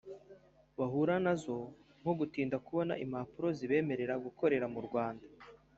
bahura 0.77 1.15
nazo 1.25 1.57
nko 2.01 2.13
gutinda 2.19 2.55
kubona 2.65 2.93
impapuro 3.03 3.47
zibemerera 3.57 4.13
gukorera 4.25 4.65
mu 4.73 4.81
Rwanda 4.87 5.25